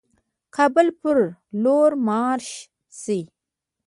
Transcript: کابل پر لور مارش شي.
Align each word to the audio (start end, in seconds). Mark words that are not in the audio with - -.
کابل 0.55 0.87
پر 1.01 1.17
لور 1.63 1.91
مارش 2.07 2.49
شي. 3.01 3.19